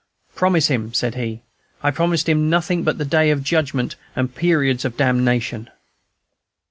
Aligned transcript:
"Promise 0.33 0.65
him!" 0.69 0.95
said 0.95 1.13
he, 1.13 1.41
"I 1.83 1.91
promised 1.91 2.27
him 2.27 2.49
nothing 2.49 2.81
but 2.81 2.97
the 2.97 3.05
Day 3.05 3.29
of 3.29 3.43
Judgment 3.43 3.95
and 4.15 4.33
Periods 4.33 4.83
of 4.83 4.97
Damnation!" 4.97 5.69